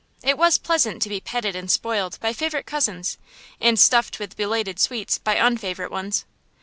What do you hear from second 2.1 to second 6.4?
by favorite cousins and stuffed with belated sweets by unfavorite ones.